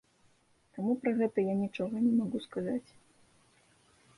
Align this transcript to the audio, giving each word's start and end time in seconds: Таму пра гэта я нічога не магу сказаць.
Таму 0.77 0.95
пра 1.03 1.11
гэта 1.19 1.39
я 1.49 1.53
нічога 1.59 1.95
не 2.07 2.09
магу 2.19 2.37
сказаць. 2.47 2.89